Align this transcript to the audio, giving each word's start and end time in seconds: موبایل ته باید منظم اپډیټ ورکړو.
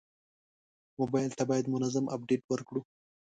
موبایل 0.99 1.31
ته 1.37 1.43
باید 1.49 1.71
منظم 1.73 2.05
اپډیټ 2.15 2.41
ورکړو. 2.47 2.81